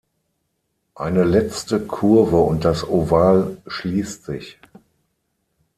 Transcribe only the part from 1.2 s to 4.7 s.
letzte Kurve und das Oval schließt sich.